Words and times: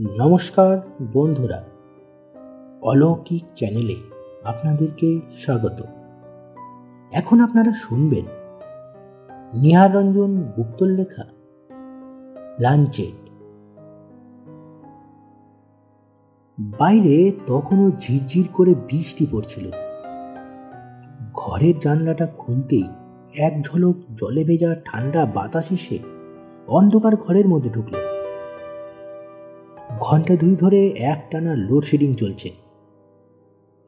নমস্কার 0.00 0.78
বন্ধুরা। 1.12 1.64
অলৌকিক 2.82 3.44
চ্যানেলে 3.56 3.96
আপনাদেরকে 4.44 5.20
স্বাগত। 5.36 5.82
এখন 7.12 7.40
আপনারা 7.40 7.72
শুনবেন 7.72 8.24
নিহার 9.54 9.94
রঞ্জন 9.94 10.36
গুপ্তর 10.56 10.86
লেখা 10.86 11.24
লাঞ্চেট। 12.60 13.30
বাইরে 16.58 17.32
তখনও 17.46 17.90
ঝিরঝির 18.00 18.48
করে 18.52 18.74
বৃষ্টি 18.74 19.26
পড়ছিল। 19.32 19.70
ঘরের 21.34 21.74
জানলাটা 21.78 22.26
খুলতেই 22.26 22.88
এক 23.38 23.62
ঝলক 23.62 23.96
জলে 24.16 24.44
ভেজা 24.44 24.76
ঠান্ডা 24.84 25.26
বাতাস 25.26 25.72
এসে 25.72 25.98
অন্ধকার 26.68 27.16
ঘরের 27.16 27.48
মধ্যে 27.48 27.70
ঢুকল। 27.70 28.07
ঘণ্টা 30.10 30.36
দুই 30.36 30.56
ধরে 30.56 30.88
এক 30.88 31.28
টানা 31.30 31.54
লোডশেডিং 31.56 32.14
চলছে। 32.14 32.50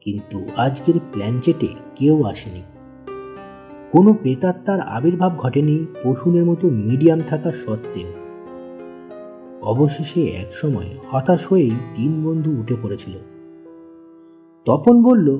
কিন্তু 0.01 0.45
আজকের 0.57 0.93
প্ল্যানচেটে 1.11 1.67
কেউ 1.95 2.23
আসেনি। 2.23 2.61
কোনো 3.91 4.13
প্রেতাত্মার 4.13 4.79
আবির্ভাব 4.79 5.35
ঘটেনি 5.37 5.85
পশুনের 6.03 6.45
মতো 6.45 6.69
মিডিয়াম 6.69 7.21
থাকা 7.27 7.51
সত্ত্বেও। 7.51 8.13
অবশেষে 9.61 10.23
একসময় 10.23 10.97
হতাশ 11.11 11.47
হয়েই 11.47 11.71
তিন 11.95 12.23
বন্ধু 12.23 12.59
উঠে 12.59 12.75
পড়েছিল। 12.83 13.13
তপন 14.65 15.03
বলল, 15.03 15.39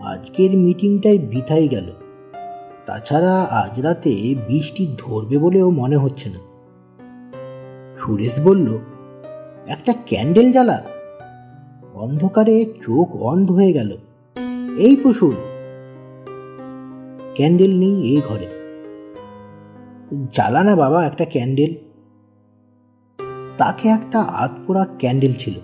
আজকের 0.00 0.50
মিটিংটাই 0.50 1.18
বৃথাই 1.18 1.68
গেল। 1.68 1.92
তাছাড়া 2.86 3.42
আজ 3.42 3.80
রাতে 3.80 4.34
বৃষ্টি 4.48 4.94
ধরবে 4.98 5.38
বলেও 5.38 5.70
মনে 5.70 5.96
হচ্ছে 5.96 6.28
না। 6.28 6.38
সুরেশ 7.98 8.40
বলল 8.44 8.78
একটা 9.68 9.94
ক্যান্ডেল 10.06 10.52
জ্বালা। 10.52 10.84
অন্ধকারে 11.94 12.64
চোখ 12.64 13.16
অন্ধ 13.16 13.50
হয়ে 13.50 13.72
গেল। 13.72 13.96
এই 14.78 14.96
পশুর। 15.04 15.34
ক্যান্ডেল 17.34 17.78
নেই 17.78 18.02
এই 18.02 18.20
ঘরে। 18.28 18.46
জ্বালা 20.32 20.64
না 20.64 20.76
বাবা 20.76 21.06
একটা 21.06 21.24
ক্যান্ডেল। 21.24 21.74
তাকে 23.58 23.88
একটা 23.88 24.20
আতপোড়া 24.20 24.86
ক্যান্ডেল 24.98 25.32
ছিল। 25.32 25.54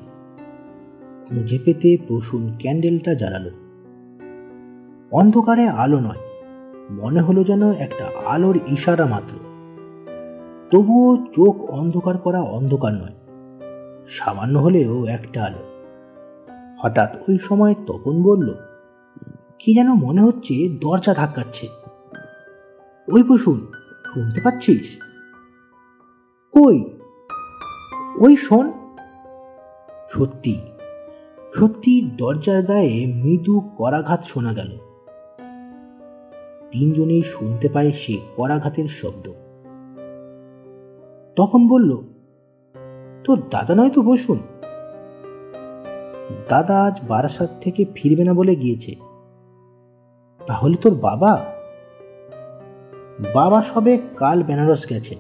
খুঁজে 1.29 1.59
পেতে 1.59 1.97
প্রসূন 2.09 2.53
ক্যান্ডেলটা 2.59 3.15
জ্বালালো। 3.15 3.51
অন্ধকারে 5.11 5.69
আলো 5.69 6.01
নয়, 6.01 6.19
মনে 6.91 7.21
হলো 7.21 7.45
যেন 7.45 7.73
একটা 7.73 8.11
আলোর 8.27 8.59
ইশারা 8.69 9.07
মাত্র। 9.07 9.37
তবুও 10.71 11.17
চোখ 11.17 11.71
অন্ধকার 11.71 12.19
করা 12.19 12.41
অন্ধকার 12.41 12.93
নয়। 12.93 13.24
সামান্য 14.09 14.59
হলেও 14.59 15.07
একটা 15.07 15.45
আলো। 15.45 15.63
হঠাৎ 16.83 17.17
ওই 17.29 17.39
সময় 17.39 17.75
তপন 17.87 18.23
বলল, 18.23 18.55
কি 19.59 19.75
যেন 19.75 19.95
মনে 19.95 20.23
হচ্ছে 20.23 20.69
দরজা 20.69 21.15
ধাক্কাচ্ছে। 21.15 21.69
ওই 23.13 23.23
বসুন, 23.23 23.73
শুনতে 24.15 24.41
পাচ্ছিস? 24.41 24.99
কই? 26.53 26.85
ওই 28.21 28.37
শোন। 28.37 28.73
সত্যি 30.11 30.61
সত্যি 31.55 32.11
দরজার 32.19 32.63
গায়ে 32.63 33.07
মৃদু 33.07 33.61
করাঘাত 33.61 34.25
শোনা 34.25 34.53
গেল। 34.53 34.79
তিনজনেই 36.71 37.23
শুনতে 37.23 37.69
পায় 37.69 37.93
সে 37.93 38.21
করাঘাতের 38.37 38.89
শব্দ। 38.89 39.33
তখন 41.37 41.69
বলল 41.69 42.14
তোর 43.25 43.43
দাদা 43.51 43.75
নয় 43.75 43.91
তো 43.91 44.03
বসুন। 44.03 44.39
দাদা 46.49 46.85
আজ 46.85 47.01
বারাসাত 47.09 47.51
থেকে 47.61 47.85
ফিরবে 47.95 48.25
না 48.25 48.33
বলে 48.33 48.57
গিয়েছে। 48.57 48.95
তাহলে 50.47 50.77
তোর 50.77 50.95
বাবা? 50.95 51.45
বাবা 53.35 53.63
সবে 53.63 53.99
কাল 54.17 54.43
বেনারস 54.43 54.91
গেছে। 54.91 55.17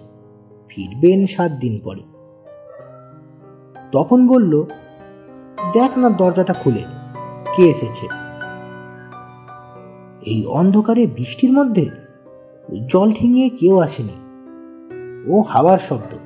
ফিরবেন 0.68 1.26
সাত 1.26 1.52
দিন 1.52 1.80
পরে। 1.84 2.00
তখন 3.92 4.26
বলল, 4.26 4.64
দেখ 5.72 5.98
না 5.98 6.10
দরজাটা 6.10 6.52
খুলে, 6.52 6.82
কে 7.56 7.62
এসেছে? 7.62 8.06
এই 10.22 10.46
অন্ধকারে 10.46 11.06
বৃষ্টির 11.06 11.52
মধ্যে 11.52 11.90
জল 12.88 13.12
ঠেঙিয়ে 13.12 13.48
কেউ 13.48 13.78
আসেনি। 13.78 14.14
ও 15.26 15.40
হাওয়ার 15.40 15.78
শব্দ। 15.78 16.23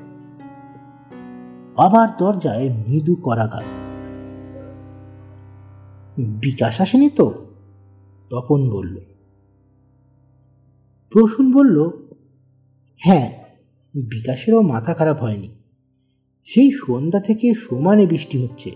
আবার 1.79 2.07
দরজায় 2.17 2.69
মৃদু 2.69 3.15
করাঘাত 3.15 3.63
বিকাশ 6.17 6.81
আসেনি 6.81 7.09
তো? 7.09 7.33
তপন 8.29 8.69
বলল। 8.69 8.97
প্রসূন 11.09 11.53
বলল 11.53 11.89
হ্যাঁ 12.97 13.31
বিকাশেরও 13.95 14.61
মাথা 14.61 14.93
খারাপ 14.93 15.21
হয়নি। 15.21 15.49
সেই 16.45 16.71
সন্ধ্যা 16.71 17.19
থেকে 17.19 17.53
সমানে 17.53 18.05
বৃষ্টি 18.05 18.37
হচ্ছে। 18.37 18.69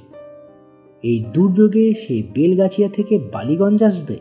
এই 1.03 1.25
দুর্যোগে 1.33 1.93
সে 1.93 2.23
বেলগাছিয়া 2.33 2.89
থেকে 2.89 3.17
বালিগঞ্জ 3.17 3.83
আসবে। 3.83 4.19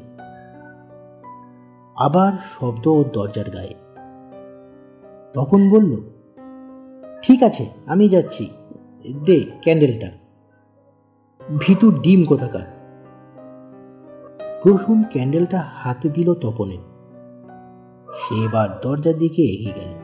আবার 1.96 2.32
শব্দ 2.44 2.88
ও 2.88 3.04
দরজার 3.04 3.50
গায়ে। 3.50 3.74
তখন 5.34 5.70
বলল, 5.70 5.96
ঠিক 7.22 7.42
আছে, 7.42 7.66
আমি 7.86 8.08
যাচ্ছি। 8.08 8.48
দে 9.24 9.44
ক্যান্ডেলটা 9.62 10.10
ভিতুর 11.58 12.00
ডিম 12.00 12.24
কোথাকার? 12.24 12.62
প্রসূন 14.62 15.02
ক্যান্ডেলটা 15.02 15.60
হাতে 15.74 16.08
দিল 16.08 16.34
তপনে। 16.34 16.76
সে 18.14 18.44
এবার 18.44 18.68
দরজার 18.82 19.18
দিকে 19.18 19.42
এগিয়ে 19.42 19.72
গেল। 19.72 19.94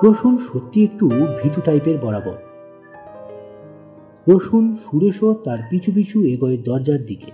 প্রসূন 0.00 0.38
সত্যি 0.38 0.84
একটু 0.84 1.08
ভীতু 1.08 1.60
টাইপের 1.60 1.98
বরাবর। 1.98 2.36
প্রসূন 4.24 4.76
সুরেশও 4.76 5.34
তার 5.34 5.58
পিছু 5.70 5.92
পিছু 5.94 6.24
এগোয় 6.24 6.56
দরজার 6.56 7.06
দিকে। 7.06 7.30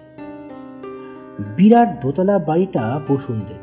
বিরাট 1.57 2.03
দোতলা 2.03 2.39
বাড়িটা 2.39 3.01
প্রসূনদের 3.07 3.63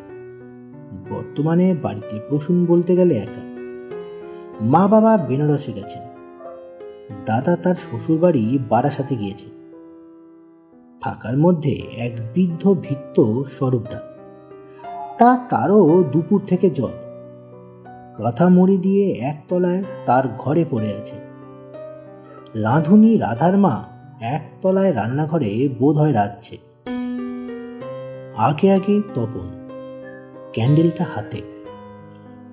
বর্তমানে 1.09 1.75
বাড়িতে 1.81 2.19
প্রসুন 2.29 2.65
বলতে 2.65 2.95
গেলে 2.95 3.15
একা। 3.15 3.41
মা 4.61 4.87
বাবা 4.87 5.17
বেনারসে 5.17 5.71
গেছেন। 5.71 6.04
দাদা 7.25 7.55
তার 7.55 7.75
শ্বশুর 7.75 8.19
বাড়ি 8.19 8.59
বারাসাতে 8.69 9.15
গিয়েছে। 9.15 9.45
থাকার 11.01 11.37
মধ্যে 11.37 11.71
এক 11.97 12.33
বৃদ্ধ 12.33 12.73
ভিত্ত 12.81 13.43
স্বরূপদা। 13.43 14.01
তা 15.19 15.37
তারও 15.49 16.03
দুপুর 16.03 16.41
থেকে 16.47 16.69
জল। 16.69 16.91
কাঁথা 18.17 18.49
মুড়ি 18.49 18.77
দিয়ে 18.77 19.11
একতলায় 19.11 19.83
তার 20.05 20.23
ঘরে 20.37 20.65
পড়ে 20.69 20.93
আছে। 20.93 21.15
রাঁধুনি 22.55 23.17
রাধার 23.17 23.57
মা 23.57 23.83
একতলায় 24.21 24.95
রান্নাঘরে 24.95 25.69
বোধ 25.79 25.97
হয় 25.97 26.13
রাঁধছে। 26.13 26.57
আগে 28.37 28.71
আগে 28.71 29.01
তপন, 29.13 29.69
ক্যান্ডেলটা 30.53 31.05
হাতে। 31.15 31.41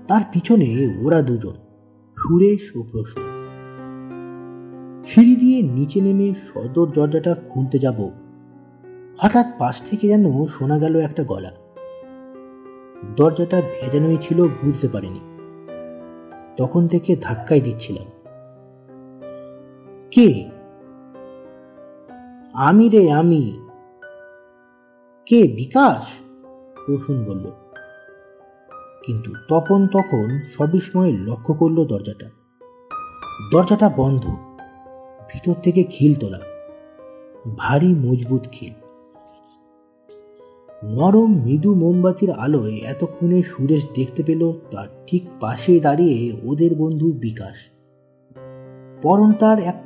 তার 0.08 0.22
পিছনে 0.32 0.98
ওরা 1.02 1.22
দুজন, 1.22 1.54
সুরেশ 2.16 2.76
ও 2.76 2.82
প্রসূন। 2.82 3.31
সিঁড়ি 5.06 5.36
দিয়ে 5.36 5.62
নিচে 5.62 6.00
নেমে 6.00 6.34
সদর 6.34 6.86
দরজাটা 6.86 7.34
খুলতে 7.48 7.78
যাব। 7.78 8.10
হঠাৎ 9.18 9.46
পাশ 9.58 9.82
থেকে 9.82 10.08
যেন 10.08 10.46
শোনা 10.46 10.78
গেল 10.78 10.96
একটা 10.96 11.24
গলা। 11.24 11.50
দরজাটা 13.16 13.60
ভেজানোই 13.60 14.16
ছিল 14.22 14.42
বুঝতে 14.42 14.88
পারিনি। 14.88 15.20
তখন 16.56 16.88
থেকে 16.88 17.16
ধাক্কাই 17.20 17.60
দিচ্ছিলাম। 17.60 18.06
কে? 20.10 20.50
আমি 22.52 22.88
রে, 22.88 23.12
আমি। 23.12 23.60
কে? 25.26 25.42
বিকাশ? 25.42 26.20
প্রসূন 26.86 27.24
বলল। 27.24 27.50
কিন্তু 29.06 29.32
তপন 29.48 29.86
তখন 29.86 30.40
সবিস্ময়ে 30.44 31.12
লক্ষ্য 31.12 31.54
করল 31.54 31.84
দরজাটা। 31.84 32.30
দরজাটা 33.52 33.88
বন্ধ। 33.88 34.51
ভিতর 35.32 35.54
থেকে 35.54 35.82
খিল 35.84 36.14
তোলা। 36.14 36.40
ভারী, 37.56 37.94
মজবুত 37.94 38.42
খিল। 38.52 38.72
নরম, 40.84 41.42
মৃদু 41.42 41.74
মোমবাতির 41.74 42.30
আলোয় 42.30 42.72
এতক্ষণে 42.72 43.42
সুরেশ 43.42 43.86
দেখতে 43.94 44.22
পেল 44.22 44.52
তার 44.70 45.04
ঠিক 45.06 45.22
পাশে 45.40 45.80
দাঁড়িয়ে 45.80 46.32
ওদের 46.44 46.74
বন্ধু 46.74 47.12
বিকাশ। 47.12 47.56
পরন 49.02 49.32
তার 49.32 49.58
এক 49.58 49.82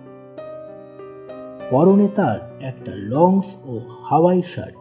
পরনে 1.71 2.09
তার 2.15 2.39
একটা 2.61 2.93
লংস 2.95 3.45
ও 3.65 3.81
হাওয়াই 4.05 4.43
শার্ট। 4.43 4.77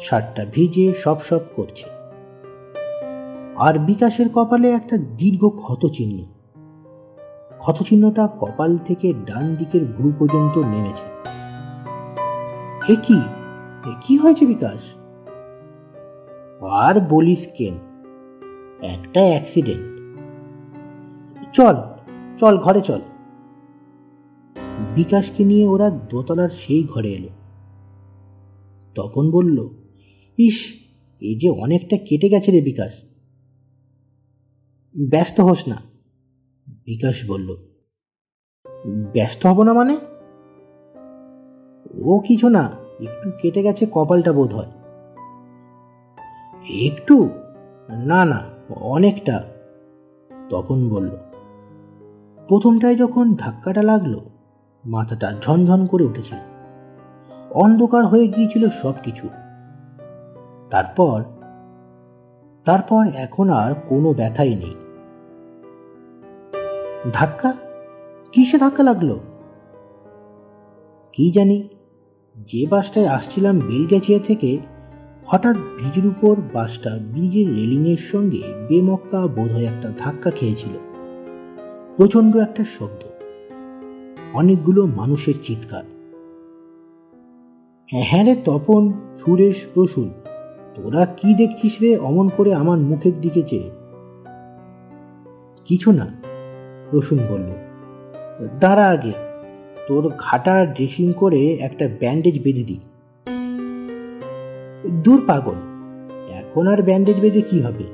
শার্টটা 0.00 0.44
ভিজে 0.44 0.92
সব 0.98 1.22
সব 1.22 1.40
করছে। 1.56 1.84
আর 3.56 3.78
বিকাশের 3.78 4.28
কপালে 4.28 4.70
একটা 4.70 4.96
দীর্ঘ 4.96 5.44
ক্ষত 5.44 5.86
চিহ্ন 5.86 6.41
ক্ষতচিহ্নটা 7.62 8.26
কপাল 8.26 8.78
থেকে 8.78 9.12
ডান 9.12 9.54
দিকের 9.54 9.84
ভ্রু 9.84 10.12
পর্যন্ত 10.18 10.58
নেমেছে। 10.58 11.04
কি? 12.96 13.20
কি 14.06 14.16
হয়েছে 14.16 14.46
বিকাশ? 14.46 14.80
আর 16.62 17.00
বলিস 17.00 17.46
কেন? 17.56 17.74
একটা 18.82 19.20
অ্যাক্সিডেন্ট 19.20 19.82
চল 21.52 21.74
চল 22.38 22.58
ঘরে 22.58 22.80
চল। 22.80 23.00
বিকাশকে 24.94 25.44
নিয়ে 25.44 25.66
ওরা 25.66 25.90
দোতলার 25.90 26.48
সেই 26.48 26.84
ঘরে 26.84 27.12
এলো। 27.12 27.28
তপন 28.94 29.30
বলল, 29.30 29.68
ইস 30.38 30.74
এই 31.20 31.38
যে 31.38 31.50
অনেকটা 31.50 31.96
কেটে 31.96 32.28
গেছে 32.28 32.50
রে 32.50 32.60
বিকাশ। 32.60 32.92
ব্যস্ত 35.10 35.40
হোস 35.40 35.68
না। 35.68 35.91
বিকাশ 36.86 37.30
বলল 37.30 37.56
ব্যস্ত 39.12 39.46
হব 39.46 39.62
না 39.62 39.72
মানে? 39.72 39.98
ও 42.04 42.18
কিছু 42.18 42.48
না 42.48 42.70
একটু 43.00 43.30
কেটে 43.42 43.62
গেছে 43.62 43.86
কপালটা 43.92 44.32
বোধ 44.32 44.54
হয় 44.54 44.70
একটু? 46.86 47.28
না 47.90 48.24
না 48.24 48.40
অনেকটা। 48.70 49.44
তপন 50.50 50.88
বলল 50.88 51.10
প্রথমটায় 52.48 52.96
যখন 52.96 53.34
ধাক্কাটা 53.34 53.82
লাগল 53.82 54.20
মাথাটা 54.84 55.32
ঝনঝন 55.42 55.86
করে 55.86 56.04
উঠেছিল। 56.04 56.38
অন্ধকার 57.50 58.06
হয়ে 58.06 58.28
গিয়েছিল 58.28 58.68
সব 58.68 58.94
কিছু 59.02 59.28
তারপর 60.70 61.24
তারপর 62.64 63.06
এখন 63.06 63.50
আর 63.50 63.74
কোনো 63.88 64.12
ব্যথাই 64.12 64.54
নেই। 64.54 64.74
ধাক্কা? 67.12 67.56
কিসে 68.32 68.58
ধাক্কা 68.58 68.82
লাগল? 68.82 69.18
কি 71.12 71.30
জানি, 71.30 71.68
যে 72.36 72.66
বাসটায় 72.66 73.06
আসছিলাম 73.06 73.58
বেলগাছিয়া 73.58 74.18
থেকে, 74.18 74.58
হঠাৎ 75.26 75.56
ব্রিজের 75.56 76.06
উপর 76.06 76.36
বাসটা 76.52 76.98
ব্রিজের 77.12 77.54
রেলিংয়ের 77.54 77.96
সঙ্গে 77.96 78.42
বেমক্কা 78.68 79.26
বোধহয় 79.26 79.64
একটা 79.64 79.92
ধাক্কা 79.98 80.30
খেয়েছিল। 80.30 80.78
প্রচণ্ড 81.96 82.36
একটা 82.36 82.64
শব্দ। 82.64 83.04
অনেকগুলো 84.32 84.86
মানুষের 84.86 85.34
চিৎকার। 85.42 85.84
হ্যাঁ 87.90 88.24
রে 88.24 88.36
তপন, 88.44 88.92
সুরেশ, 89.24 89.66
প্রসূন, 89.74 90.10
তোরা 90.74 91.06
কি 91.06 91.34
দেখছিস 91.34 91.80
রে 91.80 91.96
অমন 91.96 92.28
করে 92.28 92.54
আমার 92.54 92.78
মুখের 92.78 93.20
দিকে 93.20 93.42
চেয়ে? 93.42 93.70
কিছু 95.64 95.92
না। 95.92 96.31
প্রসূন 96.92 97.18
বলল, 97.28 97.50
দাঁড়া 98.60 98.86
আগে, 98.88 99.12
তোর 99.88 100.04
ঘাটা 100.18 100.54
ড্রেসিং 100.66 101.12
করে 101.12 101.40
একটা 101.60 101.84
ব্যান্ডেজ 102.00 102.36
বেঁধে 102.42 102.64
দিই। 102.64 102.80
দূর 105.04 105.20
পাগল, 105.26 105.58
এখন 106.30 106.64
আর 106.66 106.82
ব্যান্ডেজ 106.82 107.18
বেঁধে 107.20 107.40
কি 107.40 107.58
হবে? 107.60 107.86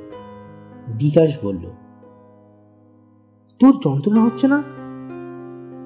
বিকাশ 0.98 1.30
বলল, 1.42 1.64
তোর 3.60 3.74
যন্ত্রণা 3.84 4.20
হচ্ছে 4.20 4.46
না? 4.48 4.58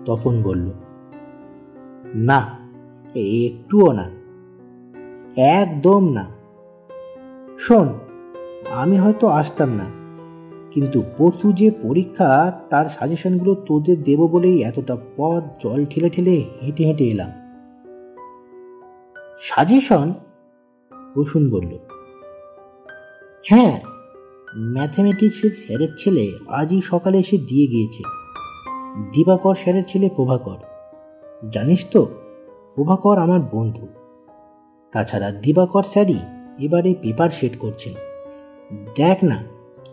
তপন 0.04 0.34
বলল, 0.42 0.66
না, 2.20 2.40
একটুও 3.44 3.92
না, 3.92 4.06
একদম 5.58 6.02
না। 6.12 6.24
শোন, 7.58 7.88
আমি 8.70 8.96
হয়তো 8.98 9.26
আসতাম 9.40 9.70
না 9.70 9.86
কিন্তু 10.74 11.02
পরশু 11.18 11.52
যে 11.52 11.70
পরীক্ষা, 11.70 12.60
তার 12.70 12.86
সাজেশনগুলো 12.86 13.54
তোদের 13.54 14.02
দেব 14.02 14.26
বলেই 14.26 14.62
এতটা 14.62 14.96
পথ, 15.16 15.44
জল 15.62 15.84
ঠেলে 15.84 16.10
ঠেলে 16.10 16.44
হেঁটে 16.62 16.84
হেঁটে 16.84 17.04
এলাম। 17.04 17.30
সাজেশন 19.42 20.12
রসুন 21.16 21.50
বলল। 21.50 21.78
হ্যাঁ 23.48 23.80
ম্যাথামেটিক্সের 24.56 25.50
স্যারের 25.50 25.88
ছেলে 25.98 26.32
আজই 26.48 26.80
সকালে 26.80 27.18
এসে 27.18 27.38
দিয়ে 27.38 27.66
গিয়েছে। 27.66 28.02
দিবাকর 29.12 29.54
স্যারের 29.54 29.84
ছেলে 29.88 30.08
প্রভাকর। 30.08 30.56
জানিস 31.50 31.86
তো, 31.92 32.06
প্রভাকর 32.74 33.18
আমার 33.18 33.40
বন্ধু। 33.40 33.88
তাছাড়া 34.92 35.30
দিবাকর 35.30 35.82
স্যারই 35.82 36.18
এবারে 36.58 36.94
পেপার 37.02 37.30
সেট 37.30 37.58
করছেন। 37.58 37.92
দেখ 38.96 39.24
না 39.24 39.51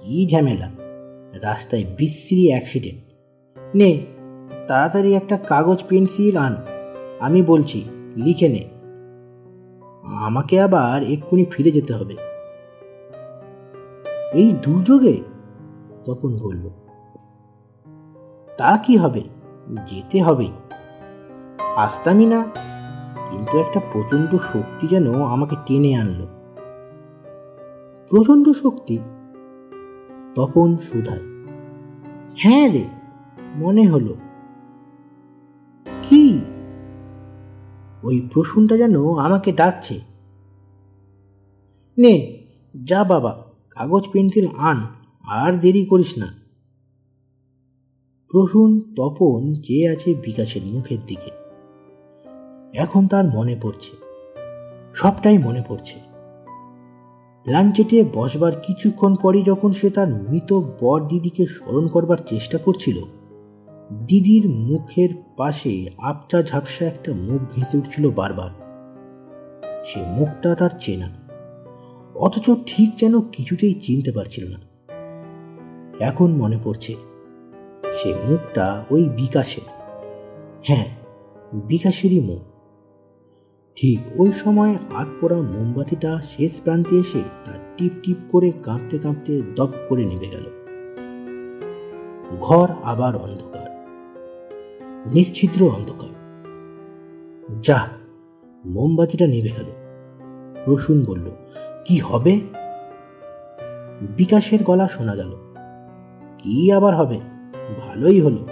কি 0.09 0.27
ঝামেলা, 0.27 0.69
রাস্তায় 1.33 1.83
বিশ্রী 1.97 2.47
অ্যাক্সিডেন্ট 2.47 3.01
নে, 3.75 4.05
তাড়াতাড়ি 4.67 5.15
একটা 5.15 5.37
কাগজ 5.37 5.83
পেন্সিল 5.87 6.37
আন, 6.37 6.55
আমি 7.19 7.41
বলছি, 7.41 7.85
লিখে 8.15 8.49
নে। 8.49 8.69
আমাকে 10.03 10.61
আবার 10.61 11.03
এক্ষুনি 11.03 11.45
ফিরে 11.45 11.71
যেতে 11.71 11.93
হবে। 11.93 12.15
এই 14.33 14.51
দুর্যোগে? 14.51 15.21
তপন 16.05 16.37
বলল। 16.37 16.69
তা 18.57 18.77
কি 18.77 18.97
হবে? 18.97 19.23
যেতে 19.87 20.21
হবে। 20.21 20.47
আসতামই 21.75 22.25
না, 22.25 22.45
কিন্তু 23.31 23.57
একটা 23.57 23.79
প্রচণ্ড 23.93 24.35
শক্তি 24.35 24.87
যেন 24.87 25.23
আমাকে 25.23 25.55
টেনে 25.65 25.95
আনলো। 25.95 26.27
প্রচণ্ড 28.09 28.51
শক্তি? 28.51 28.99
তপন 30.39 30.77
সুধায়। 30.77 31.19
হ্যাঁ 32.37 32.71
রে, 32.71 32.83
মনে 33.55 33.87
হলো। 33.87 34.15
কি? 36.09 36.41
ওই 38.03 38.29
প্রসূনটা 38.33 38.77
যেন 38.77 39.13
আমাকে 39.15 39.51
ডাকছে। 39.51 39.99
নে, 41.97 42.43
যা 42.83 43.03
বাবা, 43.03 43.43
কাগজ, 43.69 44.03
পেন্সিল 44.11 44.47
আন, 44.57 44.85
আর 45.27 45.59
দেরি 45.59 45.85
করিস 45.85 46.17
না। 46.17 46.27
প্রসূন 48.31 48.93
তপন 48.97 49.53
চেয়ে 49.53 49.89
আছে 49.89 50.13
বিকাশের 50.13 50.61
মুখের 50.63 50.97
দিকে। 51.07 51.31
এখন 52.73 53.07
তার 53.07 53.25
মনে 53.25 53.55
পড়ছে, 53.61 53.97
সবটাই 54.95 55.37
মনে 55.37 55.63
পড়ছে। 55.67 56.08
লাঞ্চেটে 57.49 58.03
বসবার 58.13 58.53
কিছুক্ষণ 58.63 59.15
পরই 59.15 59.41
যখন 59.43 59.71
সে 59.73 59.89
তার 59.89 60.09
মৃত 60.29 60.53
বর 60.81 60.99
দিদিকে 61.07 61.43
স্মরণ 61.47 61.87
করবার 61.87 62.17
চেষ্টা 62.29 62.57
করছিল, 62.57 62.97
দিদির 64.07 64.49
মুখের 64.49 65.09
পাশে 65.37 65.73
আপচা 65.97 66.39
ঝাপসা 66.41 66.85
একটা 66.85 67.11
মুখ 67.13 67.41
ভেসে 67.55 67.77
উঠছিল 67.77 68.05
বারবার। 68.09 68.51
সে 69.85 69.99
মুখটা 70.07 70.55
তার 70.55 70.69
চেনা, 70.79 71.09
অথচ 72.15 72.47
ঠিক 72.65 72.89
যেন 72.95 73.13
কিছুতেই 73.21 73.73
চিনতে 73.73 74.11
পারছিল 74.11 74.43
না। 74.47 74.59
এখন 75.99 76.29
মনে 76.31 76.57
পড়ছে, 76.63 76.93
সে 77.97 78.09
মুখটা 78.25 78.83
ওই 78.91 79.03
বিকাশের। 79.15 79.67
হ্যাঁ 80.63 80.87
বিকাশেরই 81.67 82.19
মুখ। 82.19 82.41
ঠিক 83.81 83.99
ওই 84.17 84.31
সময় 84.31 84.75
আগ 84.95 85.07
পড়া 85.21 85.37
মোমবাতিটা 85.37 86.21
শেষ 86.37 86.61
প্রান্তে 86.61 86.95
এসে 86.95 87.21
তার 87.45 87.55
টিপ 87.77 87.91
টিপ 88.03 88.17
করে 88.31 88.51
কাঁপতে 88.63 88.97
কাঁপতে 88.97 89.41
দপ 89.55 89.69
করে 89.89 90.05
নেমে 90.05 90.29
গেল। 90.29 90.45
ঘর 92.39 92.69
আবার 92.83 93.15
অন্ধকার। 93.15 93.69
নিশ্ছিদ্র 95.13 95.69
অন্ধকার। 95.69 96.09
যা, 97.61 97.87
মোমবাতিটা 98.65 99.27
নেমে 99.27 99.49
গেল। 99.49 99.65
রসুন 100.67 101.05
বলল, 101.05 101.31
কি 101.85 101.97
হবে? 101.97 102.39
বিকাশের 104.01 104.63
গলা 104.63 104.87
শোনা 104.87 105.15
গেল, 105.15 105.35
কি 106.37 106.71
আবার 106.71 106.95
হবে? 106.95 107.19
ভালোই 107.87 108.21
হলো। 108.21 108.47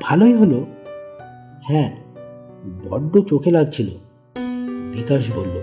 ভালোই 0.00 0.34
হলো? 0.34 0.66
হ্যাঁ 1.62 2.07
বড্ড 2.84 3.12
চোখে 3.28 3.50
লাগছিল। 3.50 3.88
বিকাশ 4.92 5.30
বলল, 5.36 5.56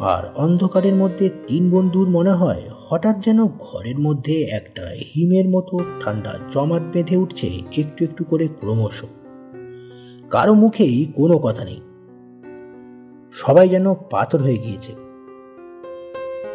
আর 0.00 0.22
অন্ধকারের 0.34 0.94
মধ্যে 0.94 1.30
তিন 1.46 1.70
বন্ধুর 1.70 2.08
মনে 2.08 2.30
হয় 2.30 2.62
হঠাৎ 2.88 3.16
যেন 3.24 3.46
ঘরের 3.46 3.98
মধ্যে 3.98 4.42
একটা 4.42 4.82
হিমের 4.82 5.48
মতো 5.48 5.78
ঠান্ডা 6.04 6.38
জমাট 6.54 6.82
বেঁধে 6.92 7.16
উঠছে 7.16 7.46
একটু 7.78 8.04
একটু 8.04 8.24
করে 8.24 8.46
ক্রমশ। 8.46 9.04
কারও 10.30 10.54
মুখেই 10.54 11.12
কোনো 11.14 11.38
কথা 11.38 11.64
নেই। 11.64 11.80
সবাই 13.32 13.68
যেন 13.68 13.94
পাথর 13.94 14.42
হয়ে 14.42 14.58
গিয়েছে। 14.58 14.92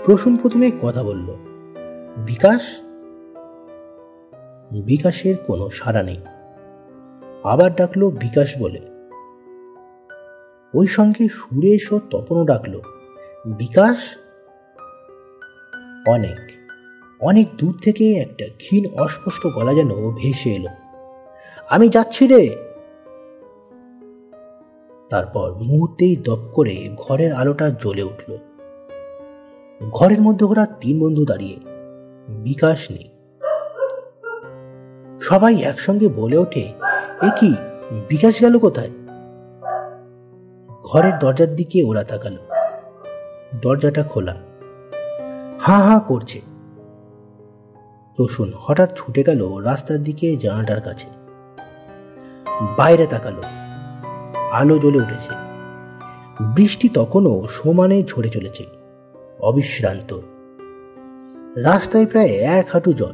প্রসূন 0.05 0.37
প্রথমে 0.37 0.71
কথা 0.81 1.03
বলল, 1.03 1.27
বিকাশ? 2.25 2.61
বিকাশের 4.71 5.35
কোনো 5.47 5.69
সাড়া 5.69 6.03
নেই। 6.03 6.17
আবার 7.43 7.75
ডাকলো 7.75 8.09
বিকাশ 8.09 8.61
বলে। 8.61 8.79
ওই 10.73 10.87
সঙ্গে 10.87 11.27
সুরেশ 11.27 11.91
ও 11.91 11.99
তপনও 11.99 12.45
ডাকলো, 12.45 12.81
বিকাশ? 13.45 13.97
অনেক 16.07 16.39
অনেক 17.19 17.47
দূর 17.57 17.79
থেকে 17.83 18.13
একটা 18.13 18.45
ক্ষীণ 18.57 18.83
অস্পষ্ট 18.93 19.47
গলা 19.55 19.73
যেন 19.73 19.89
ভেসে 20.11 20.49
এলো। 20.49 20.67
আমি 21.69 21.89
যাচ্ছি 21.89 22.27
রে। 22.27 22.55
তারপর 25.09 25.53
মুহূর্তেই 25.53 26.15
দপ 26.15 26.39
করে 26.53 26.89
ঘরের 26.97 27.33
আলোটা 27.33 27.69
জ্বলে 27.69 28.03
উঠল। 28.03 28.37
ঘরের 29.91 30.21
মধ্যে 30.21 30.45
ওরা 30.45 30.65
তিন 30.65 30.99
বন্ধু 30.99 31.25
দাঁড়িয়ে, 31.25 31.57
বিকাশ 32.27 32.91
নেই। 32.91 33.09
সবাই 35.21 35.61
একসঙ্গে 35.61 36.07
বলে 36.07 36.37
ওঠে 36.37 36.71
এ 37.21 37.29
কি? 37.39 37.55
বিকাশ 38.09 38.39
গেল 38.41 38.59
কোথায়? 38.59 38.89
ঘরের 40.83 41.19
দরজার 41.19 41.55
দিকে 41.55 41.83
ওরা 41.83 42.03
তাকালো। 42.03 42.37
দরজাটা 43.61 44.03
খোলা। 44.03 44.35
হা 45.61 45.79
হা 45.79 45.99
করছে। 45.99 46.41
রসুন 48.19 48.53
হঠাৎ 48.59 48.97
ছুটে 48.97 49.23
গেল 49.23 49.57
রাস্তার 49.57 50.03
দিকে 50.03 50.37
জানাটার 50.37 50.81
কাছে। 50.81 51.07
বাইরে 52.77 53.07
তাকালো। 53.07 53.41
আলো 54.51 54.79
জ্বলে 54.79 54.97
উঠেছে। 54.97 55.35
বৃষ্টি 56.55 56.89
তখনও 56.89 57.47
সমানে 57.49 58.03
ঝরে 58.03 58.29
চলেছে। 58.29 58.63
অবিশ্রান্ত। 59.39 60.19
রাস্তায় 61.55 62.05
প্রায় 62.05 62.27
এক 62.27 62.67
হাঁটু 62.73 62.93
জল। 62.93 63.13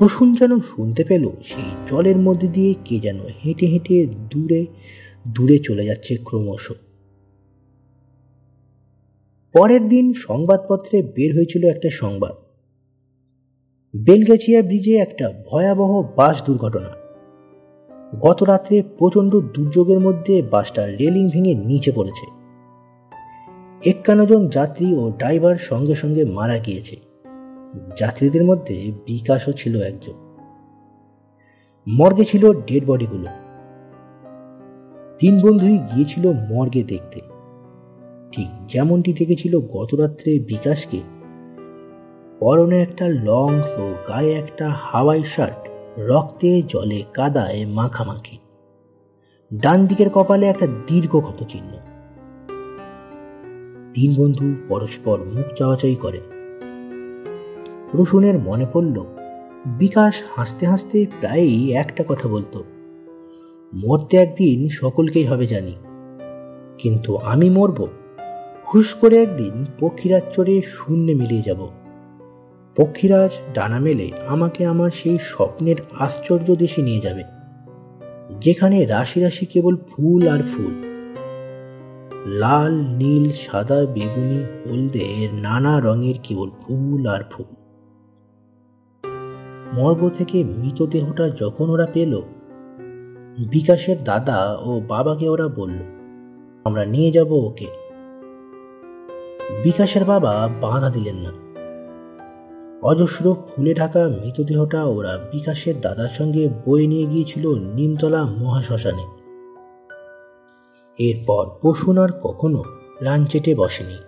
প্রসূন 0.00 0.34
যেন 0.34 0.60
শুনতে 0.60 1.04
পেল, 1.04 1.28
সেই 1.44 1.70
জলের 1.90 2.16
মধ্যে 2.16 2.48
দিয়ে 2.48 2.74
কে 2.84 3.00
যেন 3.00 3.20
হেঁটে 3.44 3.66
হেঁটে 3.66 4.06
দূরে 4.06 4.66
দূরে 5.28 5.58
চলে 5.58 5.86
যাচ্ছে 5.86 6.16
ক্রমশ। 6.16 6.72
পরের 9.52 9.88
দিন 9.88 10.12
সংবাদপত্রে 10.14 11.02
বের 11.02 11.36
হয়েছিল 11.36 11.64
একটা 11.64 11.90
সংবাদ। 11.90 12.34
বেলগেছিয়া 13.96 14.62
ব্রিজে 14.62 14.96
একটা 14.96 15.32
ভয়াবহ 15.46 16.02
বাস 16.16 16.42
দুর্ঘটনা। 16.42 16.90
গত 18.20 18.42
রাত্রে 18.42 18.82
প্রচণ্ড 18.98 19.40
দুর্যোগের 19.40 20.00
মধ্যে 20.00 20.42
বাসটা 20.42 20.86
রেলিং 20.86 21.30
ভেঙে 21.30 21.54
নিচে 21.54 21.92
পড়েছে। 21.92 22.26
একান্ন 23.90 24.26
জন 24.26 24.48
যাত্রী 24.48 24.94
ও 24.94 25.10
ড্রাইভার 25.10 25.56
সঙ্গে 25.56 25.94
সঙ্গে 25.94 26.24
মারা 26.24 26.58
গিয়েছে। 26.58 27.09
যাত্রীদের 27.96 28.44
মধ্যে 28.44 28.92
বিকাশও 29.06 29.52
ছিল 29.52 29.82
একজন। 29.82 30.14
মর্গে 31.88 32.24
ছিল 32.24 32.52
ডেড 32.52 32.86
বডিগুলো 32.86 33.26
তিন 35.18 35.40
বন্ধুই 35.40 35.78
গিয়েছিল 35.78 36.32
মর্গে 36.32 36.82
দেখতে। 36.82 37.20
ঠিক 38.32 38.66
যেমনটি 38.66 39.12
দেখেছিল 39.12 39.60
গতরাত্রে 39.60 40.38
বিকাশকে, 40.38 41.00
পরনে 42.40 42.82
একটা 42.82 43.08
লং 43.08 43.48
ও 43.78 43.94
গায়ে 44.08 44.32
একটা 44.32 44.68
হাওয়াই 44.68 45.22
শার্ট 45.24 45.68
রক্তে 45.98 46.62
জলে 46.62 47.02
কাদায় 47.14 47.66
মাখামাখি। 47.66 48.38
ডান 49.54 49.86
দিকের 49.86 50.10
কপালে 50.10 50.46
একটা 50.46 50.66
দীর্ঘ 50.86 51.16
ক্ষত 51.16 51.44
চিহ্ন। 51.48 51.72
তিন 53.94 54.14
বন্ধু 54.16 54.54
পরস্পর 54.68 55.18
মুখ 55.24 55.58
চাওয়াচাই 55.58 55.94
করে। 55.94 56.20
রসুনের 57.94 58.36
মনে 58.38 58.66
পড়ল, 58.72 58.96
বিকাশ 59.78 60.14
হাসতে 60.34 60.64
হাসতে 60.66 60.98
প্রায়ই 61.20 61.62
একটা 61.72 62.02
কথা 62.08 62.26
বলতো, 62.28 62.58
মরতে 63.72 64.14
একদিন 64.16 64.58
সকলকেই 64.80 65.26
হবে 65.26 65.46
জানি, 65.46 65.74
কিন্তু 66.78 67.10
আমি 67.32 67.48
মরব, 67.50 67.78
হুশ 68.68 68.88
করে 68.94 69.16
একদিন 69.22 69.54
পক্ষীরাজ 69.80 70.24
চড়ে 70.34 70.54
শূন্যে 70.74 71.14
মিলিয়ে 71.14 71.46
যাব। 71.46 71.60
পক্ষীরাজ 72.76 73.32
ডানা 73.54 73.78
মেলে 73.78 74.06
আমাকে 74.26 74.60
আমার 74.66 74.90
সেই 74.90 75.18
স্বপ্নের 75.30 75.78
আশ্চর্য 75.98 76.48
দেশে 76.62 76.80
নিয়ে 76.82 77.04
যাবে, 77.06 77.24
যেখানে 78.40 78.76
রাশি 78.86 79.18
রাশি 79.20 79.44
কেবল 79.52 79.74
ফুল 79.88 80.22
আর 80.34 80.42
ফুল। 80.50 80.74
লাল, 82.40 82.74
নীল, 83.00 83.26
সাদা, 83.44 83.80
বেগুনি, 83.94 84.40
হলদে, 84.60 85.06
নানা 85.44 85.74
রঙের 85.80 86.18
কেবল 86.22 86.48
ফুল 86.62 87.02
আর 87.14 87.22
ফুল। 87.32 87.50
মর্গ 89.74 90.10
থেকে 90.14 90.44
মৃতদেহটা 90.44 91.30
যখন 91.30 91.70
ওরা 91.70 91.86
পেল, 91.86 92.22
বিকাশের 93.50 94.04
দাদা 94.04 94.58
ও 94.62 94.80
বাবাকে 94.88 95.28
ওরা 95.28 95.48
বলল, 95.48 95.78
আমরা 96.64 96.84
নিয়ে 96.84 97.10
যাব 97.10 97.32
ওকে। 97.32 97.66
বিকাশের 99.64 100.04
বাবা 100.04 100.48
বাধা 100.60 100.90
দিলেন 100.90 101.16
না। 101.16 101.32
অজস্র 102.82 103.36
ফুলে 103.48 103.74
ঢাকা 103.74 104.08
মৃতদেহটা 104.08 104.84
ওরা 104.84 105.18
বিকাশের 105.32 105.80
দাদার 105.80 106.08
সঙ্গে 106.08 106.48
বয়ে 106.66 106.86
নিয়ে 106.86 107.06
গিয়েছিল 107.06 107.54
নিমতলা 107.74 108.24
মহাশ্মশানে। 108.24 109.06
এরপর 110.98 111.50
পশুন 111.62 111.98
আর 111.98 112.08
কখনো 112.22 112.64
চেটে 113.30 113.54
বসেনি। 113.54 113.98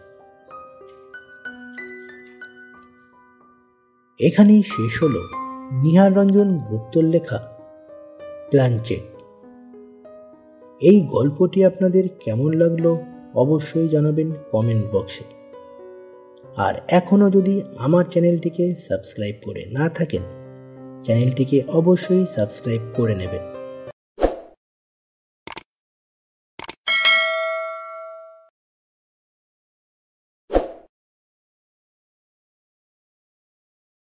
এখানেই 4.18 4.62
শেষ 4.62 5.02
হল 5.02 5.41
নিহার 5.72 6.16
রঞ্জন 6.16 6.58
গুপ্তর 6.58 7.02
লেখা 7.02 7.38
প্ল্যানচেট। 8.50 9.22
এই 10.80 11.00
গল্পটি 11.00 11.64
আপনাদের 11.64 12.04
কেমন 12.24 12.52
লাগল 12.52 12.96
অবশ্যই 13.34 13.88
জানাবেন 13.88 14.32
কমেন্ট 14.50 14.94
বক্সে। 14.94 15.24
আর 16.56 16.74
এখনও 16.88 17.30
যদি 17.30 17.62
আমার 17.78 18.04
চ্যানেলটিকে 18.04 18.74
সাবস্ক্রাইব 18.88 19.34
করে 19.44 19.66
না 19.72 19.88
থাকেন, 19.88 20.22
চ্যানেলটিকে 21.04 21.62
অবশ্যই 21.68 22.26
সাবস্ক্রাইব 22.34 22.80
করে 22.96 23.14
নেবেন। 23.14 23.51